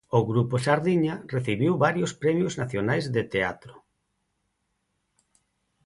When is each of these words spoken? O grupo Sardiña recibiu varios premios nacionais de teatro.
O 0.17 0.19
grupo 0.29 0.55
Sardiña 0.65 1.15
recibiu 1.35 1.73
varios 1.85 2.11
premios 2.21 2.53
nacionais 2.61 3.05
de 3.15 3.23
teatro. 3.33 3.75